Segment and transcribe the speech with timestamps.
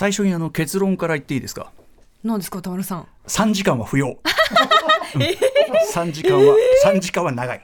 [0.00, 1.72] 最初にあの結論から言っていいですか？
[2.24, 3.06] 何ですか歌丸さん。
[3.26, 4.16] 3時間は不要。
[5.92, 7.60] 3時間は3時間は長い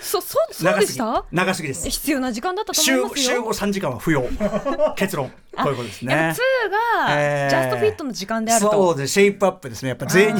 [0.00, 1.24] そそそうでした？
[1.32, 1.88] 長すぎです。
[1.88, 3.34] 必要な時間だったと思いますよ。
[3.36, 4.24] 週後3時間は不要。
[4.96, 5.30] 結論。
[5.56, 6.14] こういうことですね。
[6.14, 8.70] 2が、えー、ジャストフィットの時間であると。
[8.70, 9.88] そうでシェイプアップですね。
[9.88, 10.34] やっぱ贅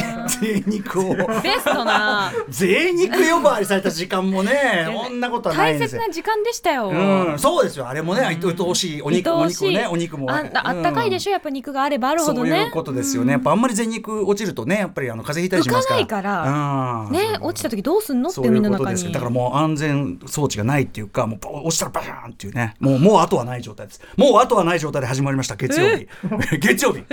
[0.66, 2.30] 肉をベストな。
[2.50, 7.88] 贅肉呼ばわりされた時間もね そんなことはないです大切な時間でしたよ、うん、そうですよ。
[7.88, 10.30] あれもね愛おしいお肉お肉ねお肉も。
[10.30, 11.30] ああったかいでしょ？
[11.30, 12.50] やっぱ肉があればあるほどね。
[12.50, 13.32] そういうことですよね。
[13.32, 16.00] やっぱあんまり贅肉落ちるとねやっぱりあの風邪ひいたりしますから。
[16.02, 19.12] 浮かないから、ね落ちた時どうすんのって海の中に。
[19.12, 22.74] だからもう安全装置がないっていうかもう落ちたらバシャーンっていうね。
[22.80, 24.00] もうもう後はない状態です。
[24.16, 25.56] もう後はない状態で始まりました。
[25.56, 26.08] 月曜日。
[26.58, 26.98] 月曜日。
[26.98, 27.04] よ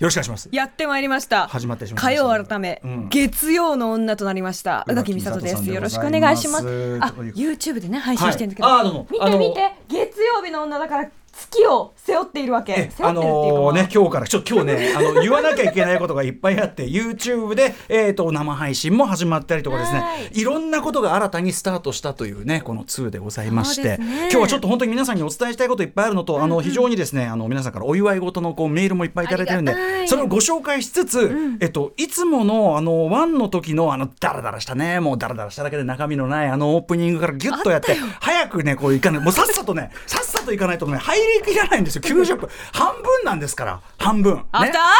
[0.00, 0.48] ろしくお願いします。
[0.52, 1.48] やってまいりました。
[1.48, 4.84] 始まってしまいま火曜改め、うん、月曜の女となりました。
[4.88, 5.68] 宇垣美里です。
[5.68, 6.98] よろしくお願いします。
[7.00, 9.72] あ YouTube でね配信してるんだけど、見て見て。
[9.88, 12.90] 月曜日の女だから月を背負っているわけ。
[13.00, 20.04] あのー、ね今日からちょ今日ね あの言わなきゃいけないことがいっぱいあって YouTube でえっ、ー、と生配信も始まったりとかですね。
[20.32, 20.44] い。
[20.44, 29.74] ろんなことが新たにスタートしたというねこの2でございまして、ね、今日はちょっと本当に皆さんにお伝えしたいこといっぱいあるのと、うんうん、あの非常にですねあの皆さんからお祝い事のこうメールもいっぱいいただいてるんで
[30.06, 39.22] それをご紹介しつつ、うん、えっといつものあのワンの時のあのダラダラしたねもうダラダラしただけで中身のないあのオープニングからギュッとやって早くねこういかない。
[39.22, 42.02] もうさっさとねさっさといかないとね入りきらないんですよ。
[42.02, 42.48] 90分。
[42.72, 43.80] 半分なんですから。
[43.98, 44.36] 半分。
[44.36, 44.42] ね。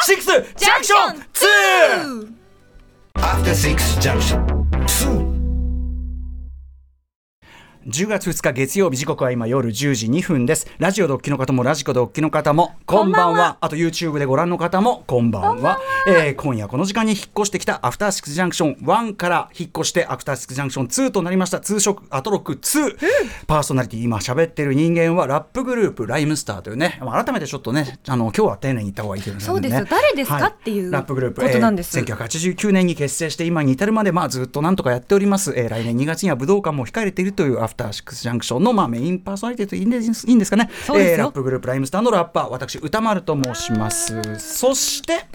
[0.05, 0.27] シックス
[0.57, 1.17] ジャンクション
[2.25, 2.33] ！2!
[3.15, 3.55] アフター！
[3.55, 5.22] シックスジャンクション！2
[7.87, 10.69] 10月2日月曜日時刻は今夜10時2分です。
[10.79, 13.59] ラジオドッキの方もラジコドッキの方もこんばんは。
[13.61, 15.81] あと YouTube でご覧の方もこんばんは。
[16.07, 22.97] えー、今夜この時間に引っ越してきたアフターシックスジャンクション1から引っ越してアフターシックスジャンクション2となりました通称アトロック2、うん、
[23.49, 27.01] パーソナリティ今喋ってる人間はラップグループライムスターというね。
[27.01, 29.85] 改めてちょっとねあの今日は丁寧に言った方がいいという、ね、そうですよ。
[29.91, 40.69] 誰ですか、はい、っていうラップグループことなんです、えー、1989年に結成して今に至るまでまあずっとなんとかやっております、えー、来年2月には武道館も控えているというアフターシックスジャンクションのまあメインパーソナリティといいんですいいんですかね。
[40.95, 44.39] えー、ラップグループライムスターのラッパー私歌丸と申します。
[44.39, 45.27] そして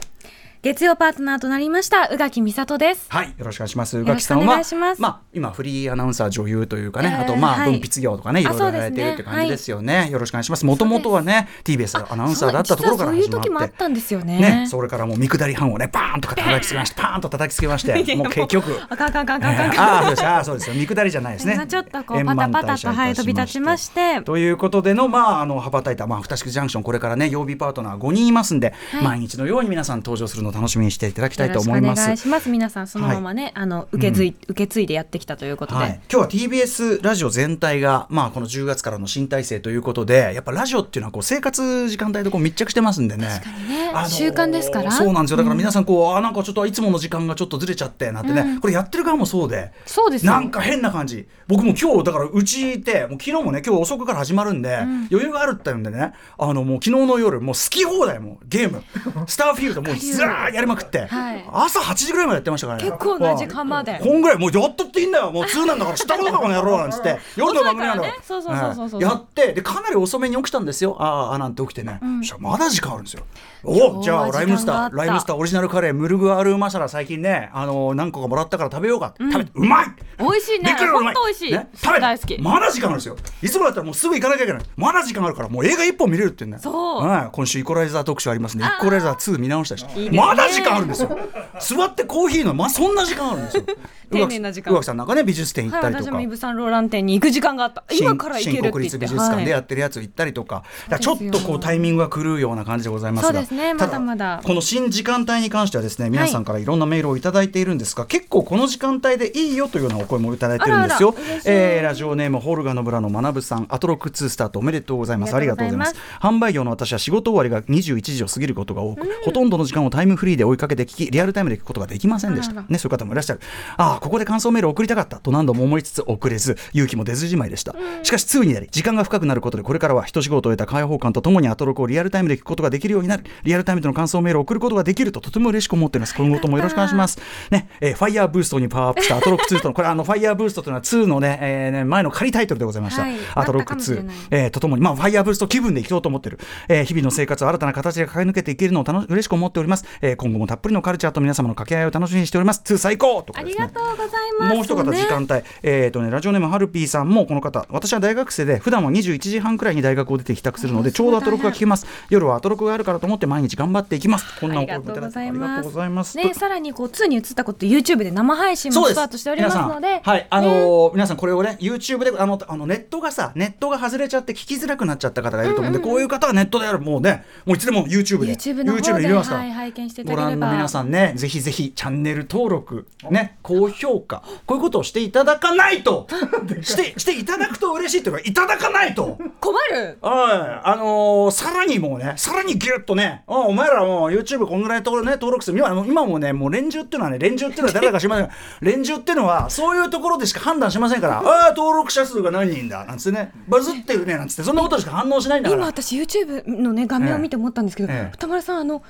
[0.63, 3.05] 月曜パートナーとなりました宇垣美里です。
[3.09, 3.97] はいよろしくお願いします。
[3.99, 4.61] 宇垣さんは
[4.97, 10.65] まあ今フリーアナウンサー女優というかね、えー、あとまあ文筆業とかね、い、ろいろやられているって感じですよね、はい、よろしくお願いします。
[10.65, 14.39] もともとはね TBS アナウンサーだったところから始まってそういう時もあったんですよね。
[14.39, 18.81] ねそれからもう見下り班をねバーンとか叩きつけまして、パーンと叩きつけまして もう結局。
[18.89, 20.25] あかんかんかんかんかんああそうです。
[20.25, 20.75] あそうですよ。
[20.75, 21.65] 見下りじゃないですね。
[21.69, 24.21] ちょっとこうパタパタとはい飛び立ちまして。
[24.21, 28.73] ということでのまああの羽ばたいたまあふたしくジャンクションこれからね曜日パートナー5人いますんで、
[29.03, 32.01] 毎日のように皆さん登場するのを楽しみにしていただきたいと思います。
[32.01, 32.49] お願いします。
[32.49, 43.27] 皆さんそのままね、はい、あの受け継い、うん、受け継いでやってきたということで、はい、今日は TBS ラジオ全体がまあこの10月からの新体制ということでやっぱラジオっていうのはこう生活時間帯とこう密着してますんでね。
[43.27, 44.91] 確かにね、あのー、習慣ですから。
[44.91, 45.37] そうなんですよ。
[45.37, 49.71] だから皆さんこう、うん、あなんかちょっといつもの時間がちょっとずれちゃってなんてね、うん、これやってる側もそうで。
[49.85, 51.27] そうですなんか変な感じ。
[51.47, 54.77] 僕も今日だからうちいてもう昨日もね今日遅くから始まるんで、
[55.11, 56.13] 余裕があるって言うんでね。
[56.37, 58.83] あのもう昨日の夜もう好き放題もゲーム。
[59.27, 62.85] スターフィールドもうずらーやりまくって、はい、朝8時ぐらいまでやってましたからね。
[62.89, 63.99] 結構な時間まで。
[63.99, 65.31] こんぐらいもうやっとっていいんだよ。
[65.31, 67.19] もう2なんだから 知ったことかこの野郎なんつって。
[67.35, 70.95] 夜の番組なんだそうそうそうそうやってでかなり遅めに起きたんですよ。
[70.99, 73.23] ああなんて起きてね、そしたらまだ時間あるんですよ。
[73.63, 79.85] おじゃあライムスターライムスターオリジナルカレームルグアールマサラ最近ねあの何個かもらったから食べようか、食べてうまい！
[80.19, 80.75] 美味しいね。
[80.77, 82.37] 本当美味しい、ね、食べ大好き。
[82.41, 83.17] まだ時間あるんですよ。
[83.41, 84.63] いつもだったらもうすぐ行かなきゃいけない。
[84.75, 88.65] まだ時間あるからもう映画一本見れるってねそう、今週イコライザー特集ありますね。
[88.65, 91.17] イコライザー2見直したしまだ時間あるんですよ。
[91.59, 93.63] 座ってコーヒーのまあそんな時間あるんですよ。
[94.09, 94.71] 丁寧な時間。
[94.71, 97.83] 宇垣さんなんかね美術展行ったりとか、はい、私もイブ・サンローラン展に行く時間があった。
[97.93, 103.33] 今から行ける国立美術館でやってるやつ行ったりとか,、はい、ちょっとこうタイミングが狂うような感じでございますが。
[103.33, 103.73] そうですね。
[103.73, 104.41] まだまだ。
[104.43, 111.15] この新時間帯に関してはですね皆さんからいろんなメールを頂いているんですが、はい、結構この時間帯でいいよというようなお声も頂いてるんですよ。
[111.45, 115.35] えー、ラジオネームホルガの村の学さんアトロック2スタートおめでとうございます。
[115.35, 115.95] ありがとうございます。
[116.21, 122.63] 販売業の私は仕事終わりが21時を過ぎることが多く、うん、ほとんどの時間をタイムフリーで追いかけて聞きリアルタイムで聞くことができませんでした。
[122.67, 123.39] ねそういう方もいらっしゃる。
[123.77, 125.19] ああここで感想メール送りたかった。
[125.19, 136.15] と何度も思いつつ遅れず勇気も出ずじまいでした、うん、しかし2になり時間が深くなることでこれからは一仕事を終えた開放感とともにアトロクをリアルタイムで聞くことができるようになるリアルタイムでの感想メールを送ることができるととても嬉しく思っています。
[136.15, 137.19] 今後ともよろしくお願いします。
[137.51, 152.61] ね、えー、ファイヤーブーストにパワーアップしたアトロック2とのこれあのファイヤーブーストというのは2のね,、えー、ね前の仮タイトルでございました、はい、アトロック2、えー、とともにまあファイヤーブースト気分でいこうと思ってる、えー、日々の生活を新たな形で駆け抜けていけるのを楽嬉しく思っております、ええー、今後もたっぷりのカルチャーと皆様の掛け合いを楽しみにしております。
[152.65, 154.09] 2最高とか、ね、ありがとうござい
[154.39, 154.55] ます。
[154.55, 157.65] もう一方時間帯、ね、えーとね、ラジオネームハルピーさんもこの方。
[157.69, 161.85] 私は大学生で普段は21時半くらいに大学を出て帰宅するのでちょうどアトロクが聞けます。
[162.09, 164.39] 夜はアトロクがあるからと思って毎日頑張っていきます。
[164.39, 166.17] こんなお声いただきありがとうございます。
[166.17, 170.01] ねさらにこう2に移ったこと YouTube で生配信もスタートしておりますので。
[170.03, 170.27] はい。
[170.29, 176.79] あのーね、皆さんこれをね YouTube であのあのネットがさネットが外れちゃって聞きづらくなっちゃった方がいると思うんで、うんうん、こういう方はネットでやる。
[176.79, 178.35] もうねもういつでも YouTube で。
[178.35, 186.07] YouTube の方で、はい、拝見していただければご覧の皆さんねぜひぜひチャンネル登録ね高評価こういうことをしていただかないと
[186.61, 189.17] してしていただくと嬉しいというかいただかないと。
[189.39, 189.97] 困る。
[190.01, 190.69] はい。
[190.69, 195.57] あのー、さらにもうねさらにギュッとねあお前らもう YouTube こんぐらいと、ね、登録する。
[195.57, 198.29] 今今もねもう連中っていうのはね連中っていうのは誰だかしません。
[198.61, 203.31] 連中っていうのはそういうところでしか判断しませんからああ登録者数が何人だなんつってね。
[203.47, 204.43] バズってるねなんつって。
[204.43, 205.61] そんなことしか反応しないんだから。
[205.61, 208.81] 今私 YouTube のね画面を見て思ったんですけど、ええ、歌丸さんあの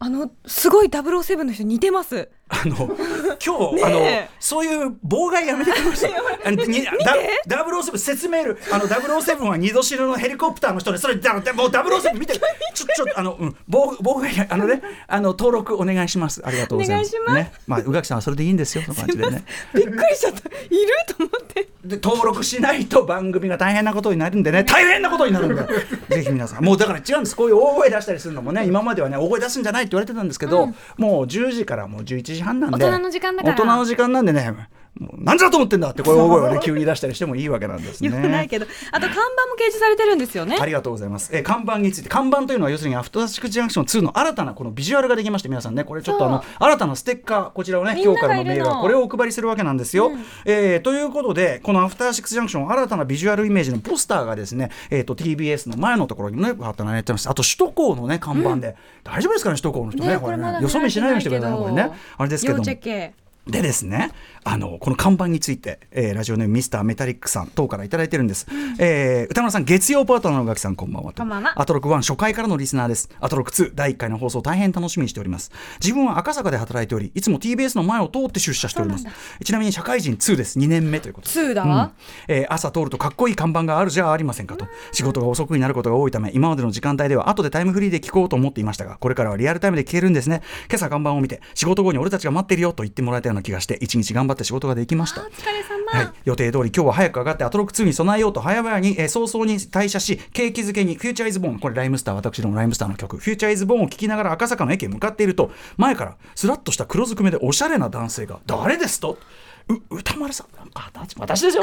[0.00, 2.30] あのすごい007の人似てます。
[2.48, 2.76] あの
[3.44, 6.12] 今日、あのそういう妨害やめてください。
[6.44, 6.92] あのにダ
[7.46, 12.34] ダブルオセブン説明るあのダブルオセブンは二度白のヘリコプターの人でそれだもうダブルオセブン見て
[12.74, 16.42] ちょちょあの、うん、妨妨害あのねあの登録お願いします。
[16.44, 17.18] ありがとうございます。
[17.20, 17.34] ます。
[17.34, 17.52] ね。
[17.66, 18.82] まあ宇垣さんはそれでいいんですよ。
[18.84, 19.44] その感じでね。
[19.74, 20.48] びっくりしちゃった。
[20.48, 21.68] いると思って。
[21.84, 24.64] で登録しないと番組が大変なことになるんでね。
[24.64, 25.62] 大変なことになるんで
[26.16, 26.64] ぜひ皆さん。
[26.64, 27.36] もうだから違うんです。
[27.36, 32.84] こういう大声出したりするのもね今まではね大声出すんじゃないって言われてたんですけど、うん、もう10時からもう11時半なんで。
[32.84, 33.54] 大人の時間だから。
[33.54, 34.54] 大人の時間なんでね
[35.00, 38.10] 何時だと思ってんだってこういう大声をね急に出したりしてもいいわけなんですね。
[38.10, 39.26] よくないけどあと看板も
[39.56, 40.56] 掲示されてるんですよね。
[40.60, 41.30] ありがとうございます。
[41.32, 50.08] え看板について看板というのは要するにアフターシックスジャンクション2の新たなこのビジュアルができまして皆さんねこれちょっとあの新たなステッカーこちらをね今日からのメールはこれをお配りするわけなんですよ。
[50.08, 57.28] うん、えー、ということでこのアフターシックスジャンクション新たなビジュアルイメージのポスターがですねえっ、ー、と TBS の前のところにね貼ってられてます。
[57.28, 58.74] あと首都高のね看板で、うん、
[59.04, 62.64] 大丈夫ですかね首都高の人ね、ね、これねよそ見しないようにしてくださいこれねあれですけども。
[63.48, 64.12] でですね
[64.44, 71.60] あのこの看板について、えー、ラジオネームミスターメタリックさん等から頂いてるんです、うん、えー、歌村さん月曜パートナーのガキさんこんばんはこんばんは。
[71.60, 73.10] アトロク1初回からのリスナーです。
[73.20, 75.50] アトロク2第1回の放送大変楽しみにしております。
[75.80, 79.06] 自分は赤坂で働いておりいつも TBS の前を通って出社しております。
[79.44, 80.58] ちなみに社会人2です。
[80.58, 81.92] 2年目ということ2だわ、
[82.28, 82.34] うん。
[82.34, 84.66] えー、朝通るとかっこいい看板があるじゃありませんかと。
[84.92, 90.42] 仕事が遅くになることが多いため今までの時間帯では後でタイムフリーで聞こうと思っていましたがこれからはリアルタイムで聞けるんですね。
[90.68, 95.22] 今朝看板を見て仕事後に俺たちが待ってるよと言ってもらえたような気がして一日頑張って仕事ができました。
[95.90, 103.16] はい、予定通り今日は早く上がってアトロック2に備えようと早々に、えー、早々に退社し景気づけにフューチャーイズボーンこれライムスター私どもライムスターの曲。
[103.16, 109.16] フューチャーイズボーンを聴きながら赤坂の駅へ向かっていると前からスラッとした黒ずくめでおしゃれな男性が誰ですと？
[109.90, 111.62] 歌丸さんあ私ですよ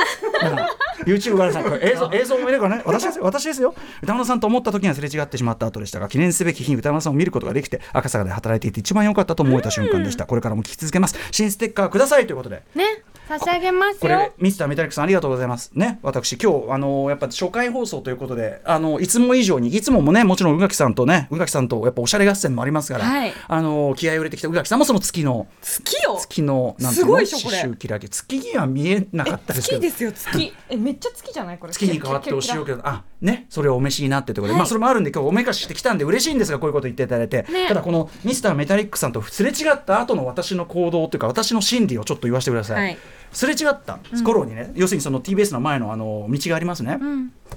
[1.05, 2.83] YouTube からさ映像映像も見れるからね。
[2.85, 3.23] 私ですよ。
[3.23, 3.73] 私ですよ。
[4.01, 10.25] 歌丸さんと思った時にはすれ違ってしまった後でしたが記念すべき日に歌丸さんを見ることができて赤坂で働いていて一番良かったと思えた瞬間でした。
[10.25, 11.15] これからも聞き続けます。
[11.31, 12.63] 新ステッカーくださいということで。
[12.75, 13.03] ね。
[13.27, 15.71] 差し上げますこれミスターメタリックさんありがとうございます。
[15.73, 27.13] ね私今日あのやっぱ初回放送ということであのいつも以上にいつももねもちろん宇垣さんとね宇垣さんとやっぱおしゃれ合戦もありますから、はい、あの気合を入れてきた宇垣さんもその月の月よ月のなんていうの？
[27.13, 29.81] 刺繍キラキ月には見えなかったですけど。
[29.81, 30.53] 月ですよ月。
[30.69, 31.57] えめっちゃ月じゃない？
[31.57, 31.73] これ。
[31.73, 42.97] 月に変わってお塩けどあねそれをお召しになってということで、はい、まあそれもあるんで今日おめかししてきたんで嬉しいんですがこういうこと言っていただいて、ね、ただこのミスターメタリックさんとすれ違った後の私の行動というか私の心理をちょっと言わせてください、はい
[43.31, 46.99] すれ違った頃にね、要するにその TBS の前のあの道がありますね、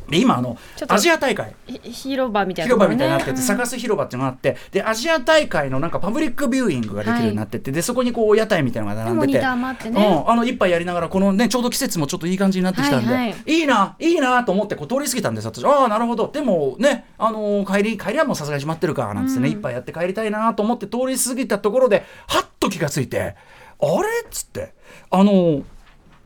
[0.09, 0.57] で今あの
[0.89, 1.55] アジア大会。
[1.83, 15.65] 広場みたいな、広場みたいになってて、探す広場っていうのがあってでアジア大会のなんかパブリックビューイングができるようになってて、でそこにこう屋台みたいなのが並んでて、あの一杯やりながらこのねちょうど季節もちょっといい感じになってきたんで、はいはい、ないいなと思ってこう通り過ぎたんです私。
[15.65, 16.31] ああなるほど。
[16.33, 23.37] でもねあのー、帰り帰りはもうさすがに閉まってるかなんつってね、うん、一杯やって帰りたいなと思って通り過ぎたところではっと気がついて
[23.81, 24.75] あれっつって
[25.11, 25.65] あのー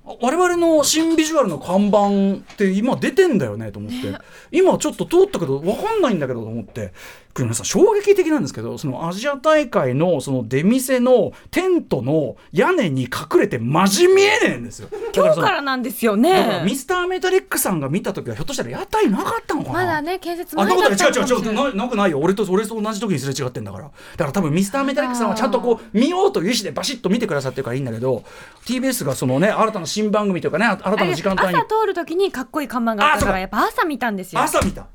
[0.04, 4.18] 我々の新ビジュアルの看板って今出てんだよねと思って、ね、
[4.50, 6.92] 今ちょっと通ったけど分かんないんだけどと思って
[7.34, 14.88] 皆さん衝撃的なんですけどそのアジア大会のその出店のテントの屋根に隠れてマジ見えねえんですよ。
[15.16, 16.30] 今日からなんですよね。
[16.30, 19.78] だからミスターメタリックさんが見た時はひょっとしたら屋台なかったのかな。
[19.80, 23.84] まだね建設前だった違う違う違うななくないよ俺と俺と同じ時にすれ違ってんだから。
[23.84, 28.24] だから多分ミスターメタリックさんはちゃんとこう見ようという意思でバシッと見てくださってるからいいんだけど
[28.66, 31.48] TBS がそのね新たな新番組というかね新たな時間帯に。
[31.48, 34.42] 朝通る時にかっこいい看板があったからやっぱ朝見たんですよ。
[34.42, 34.86] 朝見た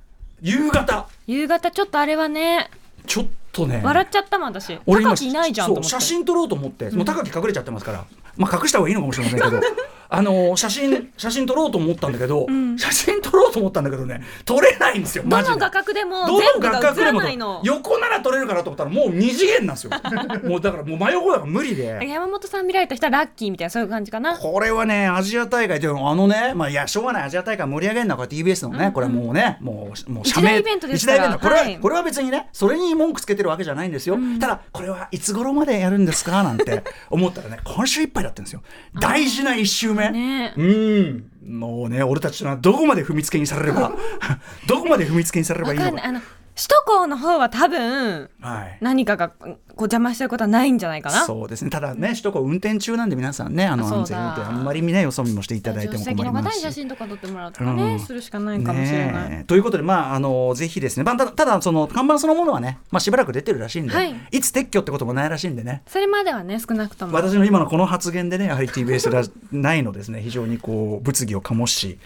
[0.41, 1.07] 夕方。
[1.25, 2.69] 夕方ちょっとあれはね。
[3.05, 3.81] ちょっとね。
[3.83, 4.79] 笑っちゃったもん私。
[4.85, 5.89] 俺高木いないじゃんと思って。
[5.89, 6.89] 写真撮ろうと思って。
[6.91, 9.61] もう高木隠れちゃってますから、まあ隠した方がいいのかもしれませんけど
[10.09, 19.91] あの写真写真撮ろうと思ったんだけど、うん、写真撮ろうと思ったんだけどね撮れないんですよどの画角でもどの画角でも横なら撮れるかなと思ったらもう二次元なんですよ。
[20.43, 21.99] もうだからもう真横だから無理で。
[22.07, 24.37] 山本さん見られた人はラッキーみたいなそういう感じかな。
[24.37, 27.23] これはねアジア大会であのねまあいやしょうがない。
[27.23, 31.37] アジア大会盛り上げるのは TBS のね、うんうん、これはもうねもうもう社名一大イベントですから。
[31.37, 38.61] これは、はい、これは別にねそれに文句つけてるわけじゃないんですよ、うん、ただこれはいつ頃までやるんですかなんて思ったらね今週いっぱいだったんですよ。
[38.99, 41.31] 大事な1週目、ね、うん。
[41.47, 43.93] もうね俺たちはどこまで踏みつけにされれば
[44.67, 46.21] どこまで踏みつけにされればいいのか
[46.57, 51.23] 首都高の方は多分、はい、何かがこう邪魔してることはないんじゃないかな。
[51.23, 51.69] そうですね。
[51.69, 56.59] ただね、首都高運転中なんで皆さんねあの安全運転あんまりねよそ見もしていただいても困ります。
[56.59, 65.83] し写真とか撮ってもらうとかね、うん、するしかないかもしれない、ということでまああのぜひですね、まあ、ただただその看板そのものはね、まあ、しばらく出てるらしいんで、はい、いつ撤去ってこともないらしいんでね。
[65.85, 67.13] それまではね少なくとも。
[67.13, 70.21] 私の今のこの発言でねやはり TBS がないのですね。
[70.21, 71.99] 非常にこう物議を醸し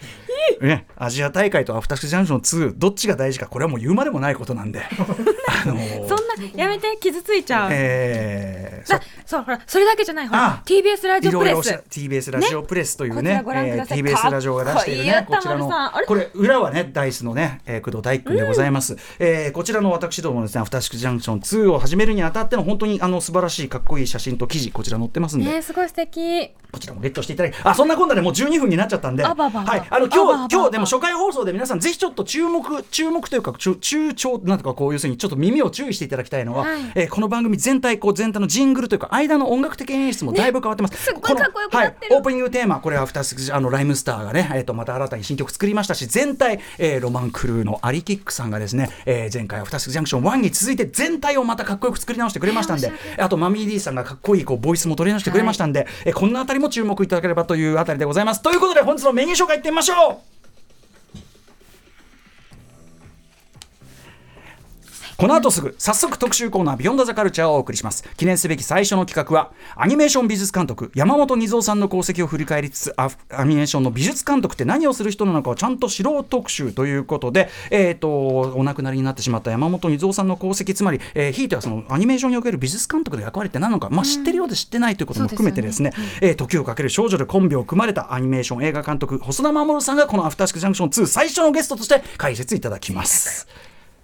[0.60, 4.82] ね、アジア大会とアフターシックスジャンクション2どっちが大事かこれはもう言うまでもないことなんで。
[5.64, 9.42] あのー、そんなやめて傷ついちゃう、えー、そう。
[9.42, 11.82] ほらそれだけじゃないほら TBS ラジオプレス。
[11.90, 13.22] TBS ラジオプレスというね。
[13.22, 15.26] ね、えー、TBS ラジオが出しているね。
[15.28, 15.70] こちらの
[16.06, 26.50] これ裏はねダイスのね、えー、工藤大君でございます、うん、えー、こちらの私どもですねアフターシックスジャンクション2を始めるにあたっての本当にあの素晴らしいかっこいい写真と記事こちら載ってますんで、ね、すごい素敵。
[26.72, 29.22] こちらもゲットしていただきあそんなこんなでもう12分になっちゃったんで。
[29.22, 29.34] はい。
[29.34, 41.20] あの今日今日でも初回放送で皆さんぜひちょっと注目注目というか中長なんとかこう要するにちょっと耳を注意していただきたいのは、はい、えー、この番組全体こう全体のジングルというか間の音楽的演出もだいぶ変わってます、ね、すこ
[41.70, 58.42] はい、オープニングテーマこれはアフタースあのライムスターがねえっ、ー、とまた新たに新曲作りましたし全体、えー、ロマンクルーのアリキックさんがですね、えー、前回アフタースジャンクション1に続いて全体をまたかっこよく作り直してくれましたんで、あとマミー D さんがかっこいいこうボイスも取り直してくれましたんで、はい、えー、こんなあたりも注目いただければというあたりでございます。
[58.42, 60.21] ということで本日のメニュー紹介いってみましょう
[65.22, 68.02] この後すぐ早速特集コーナービヨンドザカルチャーをお送りします。
[68.16, 73.06] 記念すべき最初の企画はアニメーション美術監督山本二三さんの功績を振り返りつつア
[73.44, 93.46] ニメーションの美術監督って何をする人なのかをちゃんと知ろう特集ということで、えーと、お亡くなりになってしまった山本二三さんの功績つまり、えー、ひいてはそのアニメーションにおける美術監督の役割って何なのか、まあ、知ってるようで知ってないということも含めてですねですね、えー、時をかける少女でコンビを組まれたアニメーション映画監督細田守さんがこの「アフターシックスジャンクション2」最初のゲストとして解説いただきます。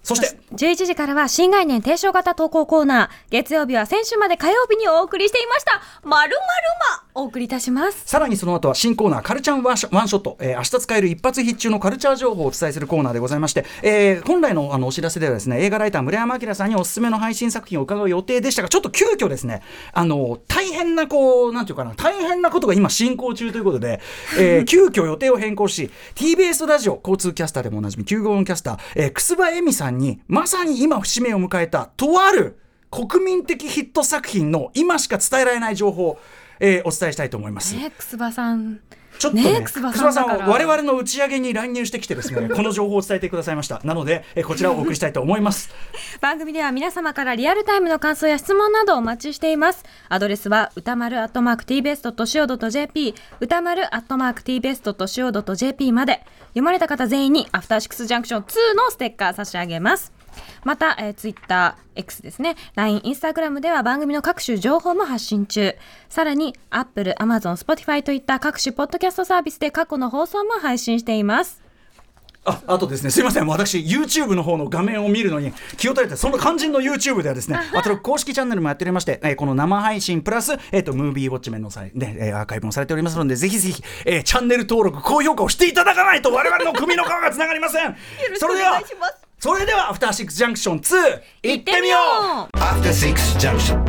[0.09, 0.39] そして。
[0.53, 3.09] 11時からは新概念提唱型投稿コーナー。
[3.29, 5.81] 月曜日は先週まで火曜日にお送りしていました。
[6.03, 6.35] まるまる
[7.03, 7.09] ま。
[7.21, 8.03] お送りいたします。
[8.05, 19.61] さらにその後は新コーナーカルチャーワンショット、えー、明日使える一発必中のカルチャー情報をお伝えするコーナーでございまして、えー、本来のあのお知らせではですね映画ライター村山明さんにおすすめの配信作品を伺う予定でしたがちょっと急遽ですね
[19.91, 23.99] あの大変なこうなんていうかな大変なことが今進行中ということで、
[24.39, 32.57] えー、 急遽予定を変更し TBS ラジオ交通キャスターでもおなじみ9号キャスター、えー、楠葉恵美さんににまさに今節目を迎えたとある
[32.89, 36.17] 国民的ヒット作品の今しか伝えられない情報、
[36.59, 37.75] えー、お伝えしたいと思います。
[37.75, 38.79] ね、くばさん
[39.19, 43.81] ちょっとね、くすばさんは我々の打ち上げに乱入してきてですね、この情報を伝えてくださいました。
[43.83, 45.69] なので、えこちらをお送りしたいと思います。
[46.21, 49.83] 番組では皆様からリアルタイムの感想や質問などお待ちしています。
[50.07, 58.45] アドレスは歌丸アットマーク tbest.co.jp 歌丸アットマーク tbest.co.jp まで読まれた方全員にアフターシックスジャンクション2
[58.77, 60.18] のステッカー差し上げます。
[60.63, 62.55] また、えー、ツイッター X ですね。
[62.75, 65.75] LINE、インスタグラムでは番組の各種情報も発信中。
[66.09, 71.69] さらに Apple、Amazon、Spotify といった各種ポッドキャストサービスで過去の放送も配信しています。
[72.45, 73.47] ああとですねすみません。
[73.47, 87.95] 私 YouTube の方の画面を見るのに気を取れてその肝心の YouTube ではですねあと公式チャンネルもやっておりまして、えー、この生配信プラス、えーと、ムービーウォッチメンの際で、えー、アーカイブもされておりますのでぜひぜひ、えー、チャンネル登録高評価をしていただかないと我々の組の皮がつながりません。
[88.35, 88.81] それでは
[89.39, 92.57] それではアフターシックスジャンクション2行ってみよう。
[92.59, 93.88] アフターシックスジャンクショ